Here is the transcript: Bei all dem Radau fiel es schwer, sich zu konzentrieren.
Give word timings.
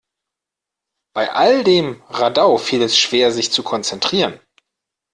Bei 1.13 1.31
all 1.31 1.63
dem 1.63 2.01
Radau 2.09 2.57
fiel 2.57 2.81
es 2.81 2.97
schwer, 2.97 3.31
sich 3.31 3.51
zu 3.51 3.61
konzentrieren. 3.61 4.39